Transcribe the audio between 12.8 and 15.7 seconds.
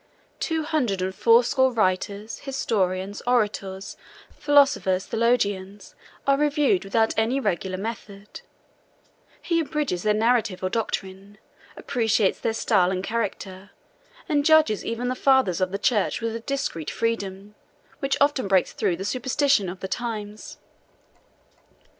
and character, and judges even the fathers of